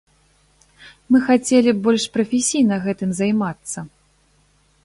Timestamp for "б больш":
1.75-2.03